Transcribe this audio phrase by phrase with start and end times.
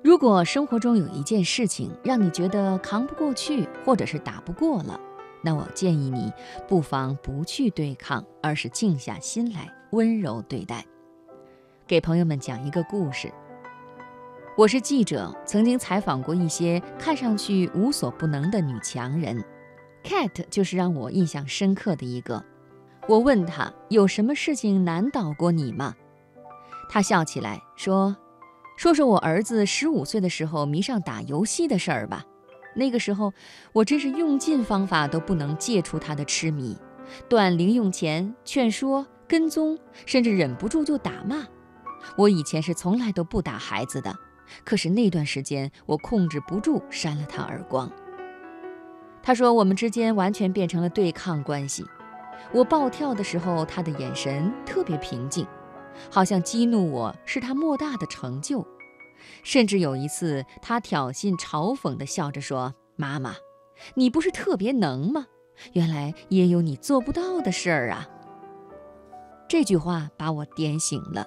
[0.00, 4.98] 如果生活中有一件事情让你觉得扛不过去，或者是打不过了，
[5.42, 6.32] 那我建议你
[6.68, 10.84] 不妨不去对抗，而是静下心来，温柔对待。
[11.86, 13.32] 给朋友们讲一个故事。
[14.56, 19.44] 我是记者，曾经采访过一些看上去无所不能的女强人
[20.04, 22.44] ，Cat 就是让我印象深刻的一个。
[23.08, 25.94] 我问她有什么事情难倒过你吗？
[26.88, 28.16] 她笑起来说
[28.78, 32.24] ：“说说我儿子十五岁的时候迷上打游戏的事儿吧。
[32.76, 33.32] 那个时候
[33.72, 36.78] 我真是用尽方法都不能戒除他的痴迷，
[37.28, 41.44] 断零用钱、劝说、跟踪，甚至忍不住就打骂。
[42.16, 44.14] 我以前是从来都不打孩子的，
[44.64, 47.90] 可是那段时间我控制不住扇了他耳光。”
[49.24, 51.84] 他说：“我们之间完全变成了对抗关系。”
[52.54, 55.44] 我暴跳的时候，他的眼神特别平静，
[56.10, 58.66] 好像激怒我是他莫大的成就。
[59.42, 63.34] 甚至有一次，他挑衅嘲讽地笑着说：“妈妈，
[63.94, 65.26] 你不是特别能吗？
[65.72, 68.08] 原来也有你做不到的事儿啊！”
[69.48, 71.26] 这句话把我点醒了。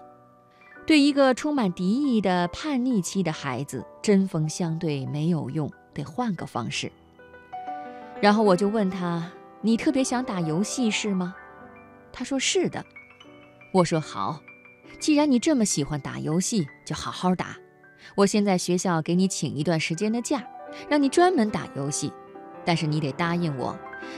[0.86, 6.92] 对一个充满敌意的叛逆期的孩子，针锋相对没有用，得换个方式。
[8.22, 9.32] 然后我就问他。
[9.64, 11.36] 你特别想打游戏是吗？
[12.12, 12.84] 他说是的。
[13.72, 14.42] 我说好，
[15.02, 17.58] 既然你这么喜欢打游戏，就好好打。
[18.14, 20.44] 我先在学校给你请一段时间的假，
[20.88, 22.14] 让你专门打游戏。
[22.64, 23.76] 但是你得答应我，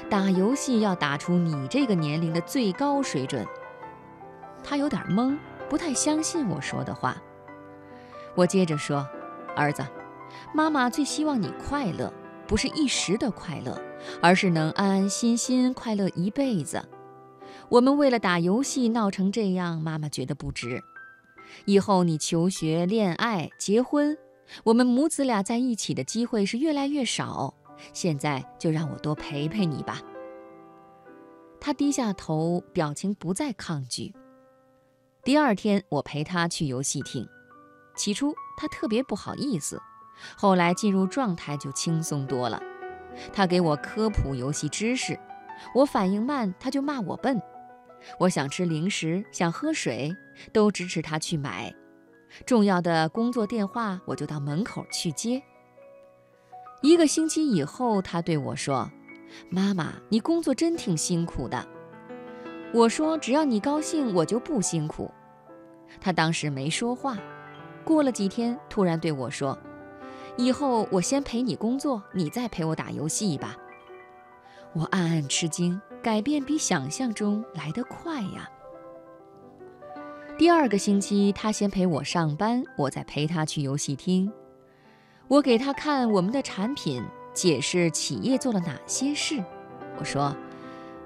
[0.10, 3.48] 打游戏要打出你这个年龄的最高水准。
[4.62, 5.38] 他有点懵，
[5.70, 7.16] 不太相信我说的话。
[8.36, 9.08] 我接着说，
[9.56, 9.82] 儿子，
[10.54, 12.14] 妈妈最希望你快乐。
[12.46, 13.82] 不是一时的快乐，
[14.22, 16.84] 而是能安安心心快乐一辈子。
[17.70, 20.84] 我们为了打游戏闹成这样，妈妈觉得不值。
[21.66, 24.18] 以后你求学、恋爱、结婚，
[24.64, 27.54] 我们母子俩在一起的机会是越来越少。
[27.92, 30.02] 现在就让我多陪陪你吧。
[31.60, 34.14] 他低下头，表情不再抗拒。
[35.24, 37.28] 第二天，我陪他去游戏厅。
[37.96, 39.82] 起初，他特别不好意思。
[40.36, 42.62] 后来进入状态就轻松多了。
[43.32, 45.20] 他给我科普游戏知识，
[45.76, 47.42] 我反应慢，他就骂我笨。
[48.20, 50.16] 我想吃零食，想喝水，
[50.52, 51.74] 都支持他去买。
[52.46, 55.42] 重要的工作电话，我就到门口去接。
[56.82, 58.90] 一个星期以后，他对我说
[59.50, 61.66] ：“妈妈，你工作真挺辛苦的。”
[62.74, 65.10] 我说：“只要你高兴，我就不辛苦。”
[66.02, 67.18] 他当时没说话。
[67.86, 69.58] 过了几天，突然对我说。
[70.36, 73.56] 以后我先陪你工作，你再陪我打游戏吧。
[74.74, 78.50] 我暗暗吃惊，改变比想象中来得快呀。
[80.38, 84.30] 第二个星期，他先陪我上班，我再陪他去游戏厅。
[85.30, 87.02] 我给他看我们的产品，
[87.34, 89.42] 解释企业做了哪些事。
[89.98, 90.36] 我说：“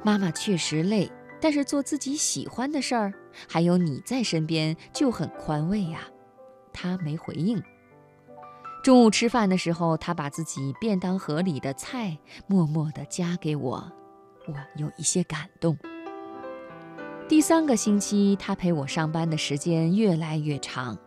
[0.03, 3.13] 妈妈确实累，但是做自己喜欢的事儿，
[3.47, 6.07] 还有你在身边就很宽慰呀。”
[6.74, 7.62] 他没回应。
[8.84, 13.91] 中午吃饭的时候，他把自己便当盒里的菜默默地夹给我，
[14.47, 15.78] 我有一些感动。
[17.28, 20.97] 第三个星期，他陪我上班的时间越来越长，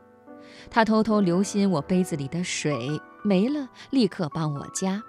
[0.71, 5.03] 他偷偷留心我杯子里的水没了，立刻帮我加，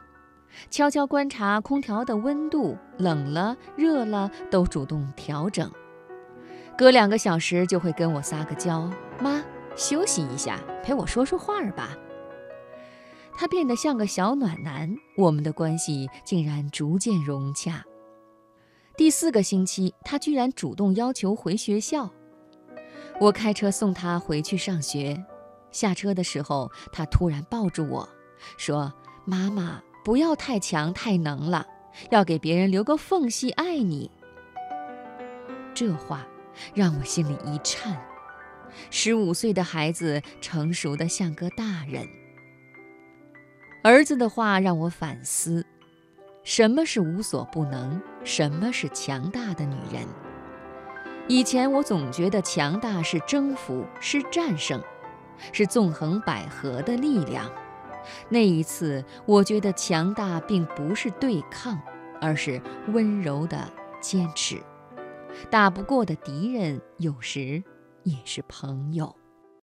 [0.70, 5.70] 悄悄观察空调的温度，冷了热了都主动调整。
[6.78, 8.90] 隔两个小时就会跟我撒个娇
[9.22, 9.44] ：“妈，
[9.76, 11.90] 休息一下，陪我说说话吧。”
[13.38, 17.84] 他变得像个小暖男，我们的关系竟然逐渐融洽。
[18.98, 22.12] 第四个星期，他居然主动要求回学校。
[23.20, 25.24] 我开车送他回去上学，
[25.72, 28.08] 下车的时候，他突然抱住我
[28.58, 28.94] 说
[29.26, 31.66] ：“妈妈，不要太强太能了，
[32.10, 34.10] 要给别人留个缝隙爱你。”
[35.74, 36.28] 这话
[36.74, 38.00] 让我心里一颤。
[38.90, 42.08] 十五岁的孩子成熟的像个大人。
[43.84, 45.66] 儿子的话让我反思：
[46.44, 48.02] 什么是无所不能？
[48.24, 50.06] 什么是强大的女人？
[51.28, 54.82] 以前我总觉得强大是征服，是战胜，
[55.52, 57.50] 是纵横捭阖的力量。
[58.30, 61.80] 那一次，我觉得强大并不是对抗，
[62.20, 63.72] 而是温柔的
[64.02, 64.62] 坚持。
[65.50, 67.64] 打不过的敌人，有时
[68.04, 69.16] 也是朋友。